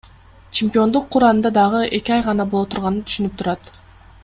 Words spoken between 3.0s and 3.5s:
түшүнүп